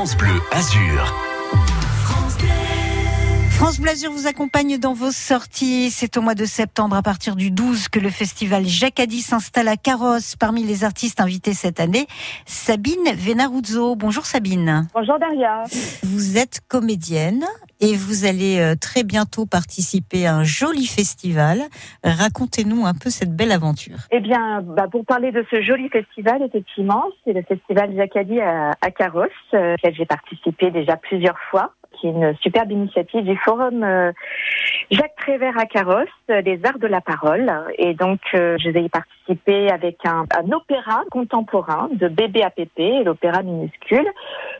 [0.00, 1.29] Bleu Azur.
[3.60, 5.90] France Blasure vous accompagne dans vos sorties.
[5.90, 9.76] C'est au mois de septembre, à partir du 12, que le festival Jacadi s'installe à
[9.76, 10.34] Carrosse.
[10.34, 12.06] Parmi les artistes invités cette année,
[12.46, 13.96] Sabine Venaruzzo.
[13.96, 14.88] Bonjour Sabine.
[14.94, 15.64] Bonjour Daria.
[16.04, 17.44] Vous êtes comédienne
[17.80, 21.60] et vous allez euh, très bientôt participer à un joli festival.
[22.02, 23.98] Racontez-nous un peu cette belle aventure.
[24.10, 28.70] Eh bien, bah, pour parler de ce joli festival, effectivement, c'est le festival Jacadi à,
[28.80, 33.36] à Carrosse, euh, auquel j'ai participé déjà plusieurs fois qui est une superbe initiative du
[33.36, 34.12] Forum euh,
[34.90, 37.50] Jacques Prévert à Carrosse, euh, les arts de la parole.
[37.78, 43.04] Et donc, euh, je vais y participer avec un, opéra contemporain de bébé à pépé,
[43.04, 44.06] l'opéra minuscule.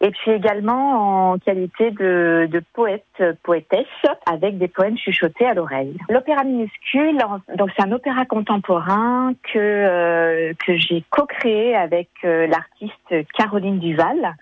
[0.00, 3.86] Et puis également en qualité de, de poète, poétesse,
[4.26, 5.96] avec des poèmes chuchotés à l'oreille.
[6.08, 7.18] L'opéra minuscule,
[7.54, 14.34] donc c'est un opéra contemporain que, que j'ai co-créé avec l'artiste Caroline Duval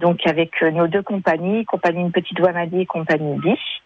[0.00, 3.82] donc avec nos deux compagnies, compagnie Une Petite Ouamadi et compagnie Biche.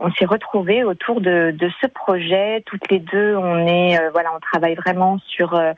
[0.00, 2.62] On s'est retrouvés autour de, de, ce projet.
[2.66, 5.72] Toutes les deux, on est, euh, voilà, on travaille vraiment sur euh,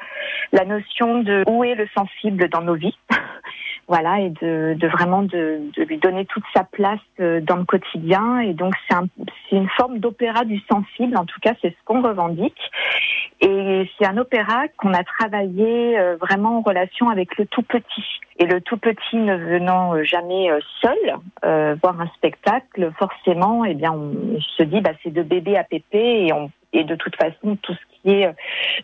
[0.52, 2.98] la notion de où est le sensible dans nos vies.
[3.88, 7.64] voilà, et de, de vraiment de, de, lui donner toute sa place euh, dans le
[7.64, 8.41] quotidien.
[8.41, 9.06] Et donc, c'est un,
[9.52, 12.60] une forme d'opéra du sensible, en tout cas, c'est ce qu'on revendique.
[13.41, 18.05] Et c'est un opéra qu'on a travaillé vraiment en relation avec le tout petit.
[18.41, 20.97] Et le tout petit ne venant euh, jamais euh, seul
[21.44, 25.64] euh, voir un spectacle, forcément, eh bien, on se dit, bah, c'est de bébé à
[25.64, 28.34] pépé, et, on, et de toute façon, tout ce qui est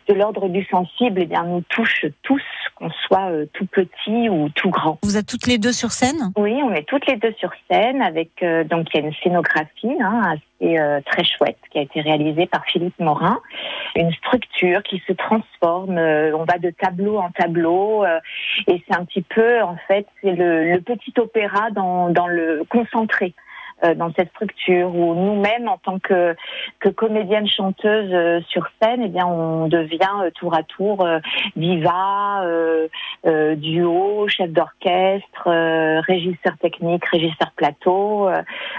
[0.07, 2.43] de l'ordre du sensible, eh bien, nous touche tous,
[2.77, 4.99] qu'on soit tout petit ou tout grand.
[5.03, 6.31] Vous êtes toutes les deux sur scène?
[6.37, 8.29] Oui, on est toutes les deux sur scène, avec
[8.69, 12.63] donc il y a une scénographie hein, assez très chouette qui a été réalisée par
[12.65, 13.39] Philippe Morin
[13.97, 15.97] une structure qui se transforme.
[15.97, 18.19] Euh, on va de tableau en tableau euh,
[18.67, 22.63] et c'est un petit peu, en fait, c'est le, le, petit opéra dans, dans le
[22.69, 23.33] concentré.
[23.83, 26.35] Euh, dans cette structure où nous-mêmes, en tant que,
[26.79, 31.07] que comédienne chanteuse euh, sur scène, eh bien, on devient euh, tour à tour
[31.55, 32.43] diva,
[33.55, 38.29] duo, chef d'orchestre, régisseur technique, régisseur plateau,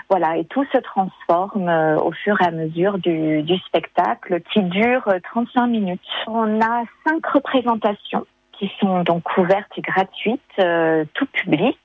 [0.08, 1.68] voilà, et tout se transforme
[2.02, 6.00] au fur et à mesure du, du spectacle qui dure 35 minutes.
[6.26, 8.26] On a cinq représentations
[8.58, 11.78] qui sont donc ouvertes et gratuites, euh, tout public,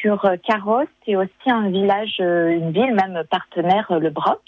[0.00, 4.42] sur Carrosse et aussi un village, euh, une ville même partenaire, le Broc.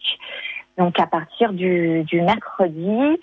[0.77, 3.19] Donc à partir du, du mercredi,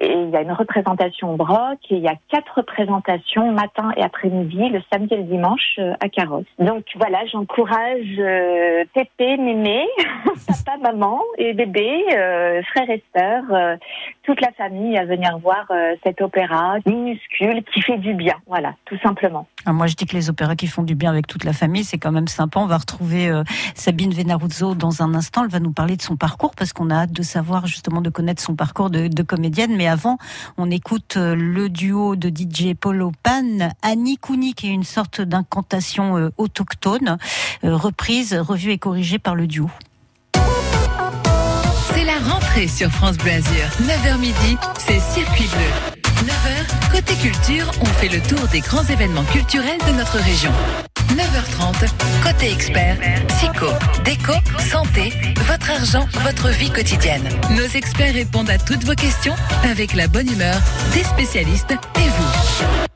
[0.00, 3.90] et il y a une représentation au Broc et il y a quatre représentations matin
[3.96, 6.46] et après-midi, le samedi et le dimanche euh, à Carrosse.
[6.58, 9.86] Donc voilà, j'encourage euh, Pépé, Mémé,
[10.64, 13.76] papa, maman et bébé, euh, frères et sœurs, euh,
[14.22, 18.34] toute la famille à venir voir euh, cet opéra minuscule qui fait du bien.
[18.46, 19.46] Voilà, tout simplement.
[19.66, 21.84] Ah, moi, je dis que les opéras qui font du bien avec toute la famille,
[21.84, 22.60] c'est quand même sympa.
[22.60, 23.30] On va retrouver
[23.74, 25.44] Sabine Venaruzzo dans un instant.
[25.44, 28.08] Elle va nous parler de son parcours parce qu'on a hâte de savoir justement de
[28.08, 29.76] connaître son parcours de, de comédienne.
[29.76, 30.18] Mais avant,
[30.56, 35.20] on écoute euh, le duo de DJ Polo Pan, Annie Kouni, qui est une sorte
[35.20, 37.18] d'incantation euh, autochtone,
[37.62, 39.70] reprise, revue et corrigée par le duo.
[41.94, 43.66] C'est la rentrée sur France Bleu Azur.
[43.82, 46.00] 9h midi, c'est Circuit Bleu.
[46.24, 50.52] 9h, côté culture, on fait le tour des grands événements culturels de notre région.
[51.16, 51.88] 9h30,
[52.22, 52.96] côté expert,
[53.28, 53.66] psycho,
[54.04, 55.12] déco, santé,
[55.46, 57.28] votre argent, votre vie quotidienne.
[57.50, 59.34] Nos experts répondent à toutes vos questions
[59.64, 60.60] avec la bonne humeur
[60.94, 62.90] des spécialistes et vous.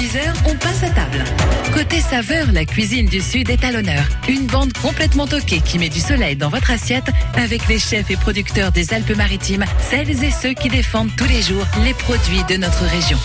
[0.00, 1.24] 10h, on passe à table.
[1.72, 4.04] Côté saveur, la cuisine du Sud est à l'honneur.
[4.28, 8.16] Une bande complètement toquée qui met du soleil dans votre assiette avec les chefs et
[8.16, 12.84] producteurs des Alpes-Maritimes, celles et ceux qui défendent tous les jours les produits de notre
[12.84, 13.18] région.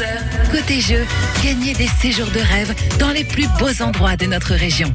[0.00, 1.06] 11h, côté jeu,
[1.44, 4.92] gagnez des séjours de rêve dans les plus beaux endroits de notre région.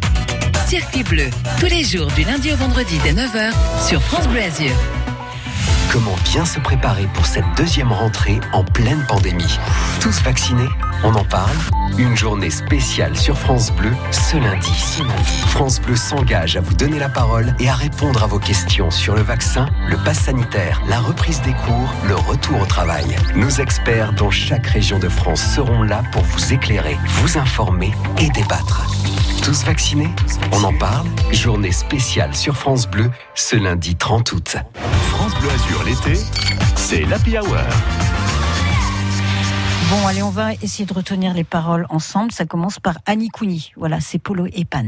[0.67, 1.29] Circuit bleu,
[1.59, 3.51] tous les jours du lundi au vendredi dès 9h
[3.87, 4.41] sur France Bleu.
[5.91, 9.59] Comment bien se préparer pour cette deuxième rentrée en pleine pandémie?
[10.01, 10.69] Tous vaccinés?
[11.07, 11.55] On en parle
[11.99, 14.71] Une journée spéciale sur France Bleu ce lundi.
[14.71, 15.37] Ce lundi.
[15.49, 19.13] France Bleu s'engage à vous donner la parole et à répondre à vos questions sur
[19.13, 23.05] le vaccin, le pass sanitaire, la reprise des cours, le retour au travail.
[23.35, 28.29] Nos experts dans chaque région de France seront là pour vous éclairer, vous informer et
[28.29, 28.87] débattre.
[29.43, 30.09] Tous vaccinés?
[30.53, 34.55] On en parle Journée spéciale sur France Bleu ce lundi 30 août.
[35.09, 36.19] France Bleu Azur l'été,
[36.75, 37.57] c'est l'Happy Hour.
[39.95, 42.33] Bon, allez, on va essayer de retenir les paroles ensemble.
[42.33, 43.71] Ça commence par Annie Kouni.
[43.77, 44.83] Voilà, c'est Polo et Pan.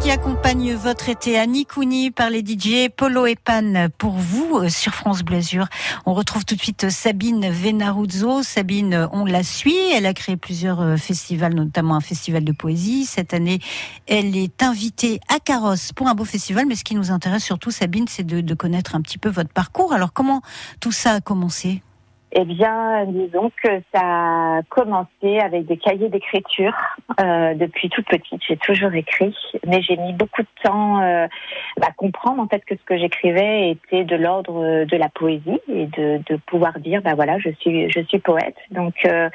[0.00, 1.38] Qui accompagnent votre été.
[1.38, 5.40] Annie Kouni par les DJ Polo et Pan pour vous euh, sur France Bleu
[6.06, 8.42] On retrouve tout de suite Sabine Venaruzzo.
[8.42, 9.76] Sabine, on la suit.
[9.94, 13.04] Elle a créé plusieurs euh, festivals, notamment un festival de poésie.
[13.04, 13.60] Cette année,
[14.06, 16.66] elle est invitée à Carrosse pour un beau festival.
[16.66, 19.92] Mais ce qui nous intéresse surtout, Sabine, c'est de connaître un petit peu votre parcours.
[19.92, 20.40] Alors, comment
[20.80, 21.82] tout ça a commencé?
[22.32, 26.76] Eh bien, disons que ça a commencé avec des cahiers d'écriture.
[27.20, 29.34] Euh, depuis toute petite, j'ai toujours écrit,
[29.66, 31.26] mais j'ai mis beaucoup de temps euh,
[31.80, 35.86] à comprendre en fait que ce que j'écrivais était de l'ordre de la poésie et
[35.86, 38.56] de, pouvoir dire, bah voilà, je suis, je suis poète.
[38.70, 39.28] Donc, euh,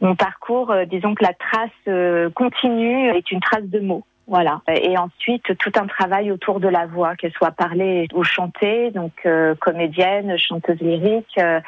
[0.00, 4.04] mon parcours, euh, disons que la trace euh, continue est une trace de mots.
[4.32, 4.62] Voilà.
[4.66, 9.12] Et ensuite, tout un travail autour de la voix, qu'elle soit parlée ou chantée, donc
[9.26, 11.60] euh, comédienne, chanteuse lyrique, euh,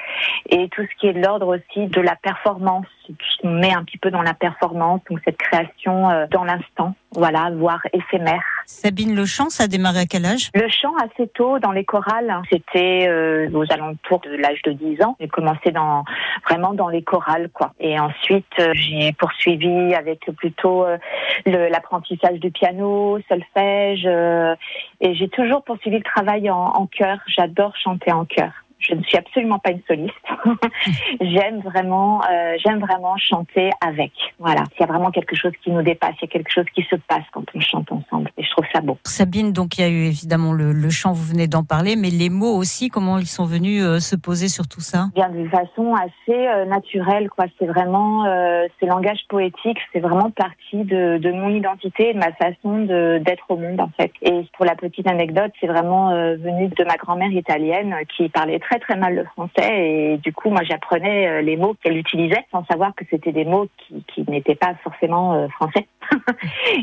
[0.48, 2.86] et tout ce qui est l'ordre aussi de la performance.
[3.06, 6.94] Je me mets un petit peu dans la performance, donc cette création euh, dans l'instant,
[7.12, 8.53] voilà, voire éphémère.
[8.66, 10.50] Sabine, le chant, ça a démarré à quel âge?
[10.54, 12.32] Le chant assez tôt dans les chorales.
[12.50, 15.16] C'était euh, aux alentours de l'âge de 10 ans.
[15.20, 16.04] J'ai commencé dans
[16.48, 17.72] vraiment dans les chorales, quoi.
[17.80, 20.98] Et ensuite, euh, j'ai poursuivi avec plutôt euh,
[21.46, 24.04] l'apprentissage du piano, solfège.
[24.06, 24.54] Euh,
[25.00, 27.18] et j'ai toujours poursuivi le travail en, en chœur.
[27.26, 30.14] J'adore chanter en chœur je ne suis absolument pas une soliste.
[31.20, 34.12] j'aime vraiment, euh, j'aime vraiment chanter avec.
[34.38, 36.66] Voilà, il y a vraiment quelque chose qui nous dépasse, il y a quelque chose
[36.74, 38.98] qui se passe quand on chante ensemble, et je trouve ça beau.
[39.04, 42.10] Sabine, donc il y a eu évidemment le, le chant, vous venez d'en parler, mais
[42.10, 45.06] les mots aussi, comment ils sont venus euh, se poser sur tout ça?
[45.14, 47.46] Bien de façon assez euh, naturelle, quoi.
[47.58, 52.32] C'est vraiment, euh, ce langage poétique, c'est vraiment partie de, de, mon identité, de ma
[52.32, 52.84] façon
[53.20, 54.12] d'être au monde en fait.
[54.22, 58.58] Et pour la petite anecdote, c'est vraiment euh, venu de ma grand-mère italienne qui parlait
[58.58, 62.44] très très mal le français et du coup moi j'apprenais euh, les mots qu'elle utilisait
[62.50, 65.86] sans savoir que c'était des mots qui, qui n'étaient pas forcément euh, français.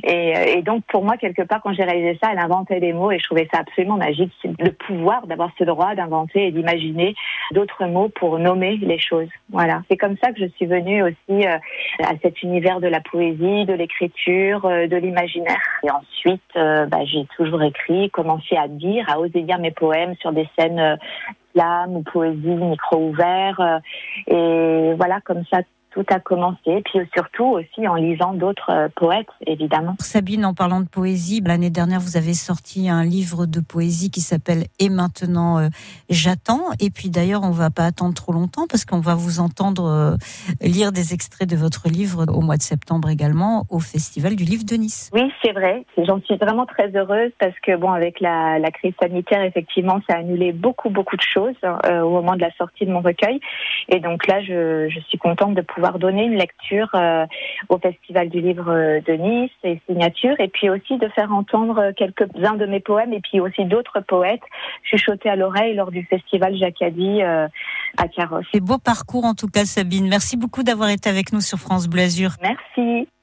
[0.03, 2.93] et, euh, et, donc pour moi quelque part quand j'ai réalisé ça, elle inventait des
[2.93, 7.15] mots et je trouvais ça absolument magique, le pouvoir d'avoir ce droit d'inventer et d'imaginer
[7.51, 9.29] d'autres mots pour nommer les choses.
[9.49, 13.65] Voilà, c'est comme ça que je suis venue aussi à cet univers de la poésie,
[13.65, 15.61] de l'écriture, de l'imaginaire.
[15.83, 20.31] Et ensuite, bah, j'ai toujours écrit, commencé à dire, à oser dire mes poèmes sur
[20.31, 20.97] des scènes
[21.51, 23.59] slam ou poésie, micro ouvert.
[23.59, 23.79] Euh,
[24.27, 25.59] et voilà, comme ça,
[25.91, 29.95] tout a commencé, puis surtout aussi en lisant d'autres euh, poètes, évidemment.
[29.99, 34.21] Sabine, en parlant de poésie, l'année dernière, vous avez sorti un livre de poésie qui
[34.21, 35.67] s'appelle Et maintenant, euh,
[36.09, 36.71] j'attends.
[36.79, 40.15] Et puis d'ailleurs, on va pas attendre trop longtemps parce qu'on va vous entendre euh,
[40.61, 44.63] lire des extraits de votre livre au mois de septembre également au Festival du Livre
[44.65, 45.11] de Nice.
[45.13, 45.85] Oui, c'est vrai.
[45.97, 50.15] J'en suis vraiment très heureuse parce que, bon, avec la, la, crise sanitaire, effectivement, ça
[50.15, 53.39] a annulé beaucoup, beaucoup de choses euh, au moment de la sortie de mon recueil.
[53.89, 57.25] Et donc là, je, je suis contente de pouvoir pouvoir donner une lecture euh,
[57.69, 62.53] au Festival du Livre de Nice et signature, et puis aussi de faire entendre quelques-uns
[62.55, 64.43] de mes poèmes, et puis aussi d'autres poètes
[64.83, 67.47] chuchoter à l'oreille lors du Festival Jacadi euh,
[67.97, 68.45] à Carrosse.
[68.53, 70.07] Et beau parcours en tout cas, Sabine.
[70.07, 72.31] Merci beaucoup d'avoir été avec nous sur France Bleu Azur.
[72.43, 73.07] Merci.